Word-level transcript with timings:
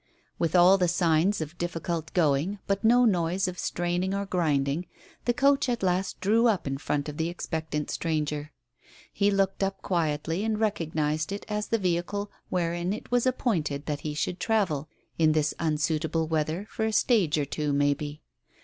With 0.39 0.55
all 0.55 0.79
the 0.79 0.87
signs 0.87 1.41
of 1.41 1.59
difficult 1.59 2.11
going, 2.15 2.57
but 2.65 2.83
no 2.83 3.05
noise 3.05 3.47
of 3.47 3.59
straining 3.59 4.15
or 4.15 4.25
grinding, 4.25 4.87
the 5.25 5.31
coach 5.35 5.69
at 5.69 5.83
last 5.83 6.19
drew 6.19 6.47
up 6.47 6.65
in 6.65 6.79
front 6.79 7.07
of 7.07 7.17
the 7.17 7.29
expectant 7.29 7.85
passenger. 8.01 8.51
He 9.13 9.29
looked 9.29 9.61
up 9.61 9.83
quietly, 9.83 10.43
and 10.43 10.59
recognized 10.59 11.31
it 11.31 11.45
as 11.47 11.67
the 11.67 11.77
vehicle 11.77 12.31
wherein 12.49 12.93
it 12.93 13.11
was 13.11 13.27
appointed 13.27 13.85
that 13.85 13.99
he 13.99 14.15
should 14.15 14.39
travel 14.39 14.89
in 15.19 15.33
this 15.33 15.53
unsuitable 15.59 16.27
weather 16.27 16.65
for 16.71 16.83
a 16.85 16.91
stage 16.91 17.37
or 17.37 17.45
two, 17.45 17.71
maybe. 17.71 18.23